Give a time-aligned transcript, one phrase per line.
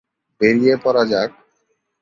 [0.41, 1.29] বেড়িয়ে পরা যাক।